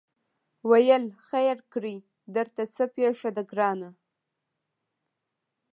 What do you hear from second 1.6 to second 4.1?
کړې درته څه پېښه ده ګرانه